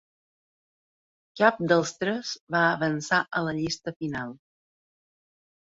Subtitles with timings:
[1.41, 4.37] Cap dels tres va avançar a la llista final.